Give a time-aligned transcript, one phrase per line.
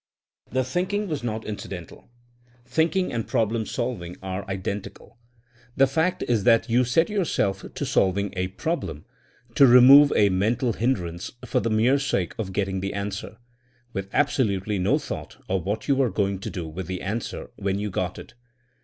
[0.51, 2.09] The thinking was not incidental.
[2.65, 5.19] Thinking and problem solving are identical.
[5.77, 9.05] The fact is that you set yourself to solving a problem,
[9.53, 13.37] to removing a mental hin drance, for the mere sake of getting the answer,
[13.93, 17.51] with absolutely no thought of what you were go ing to do with the answer
[17.57, 18.33] when you got it.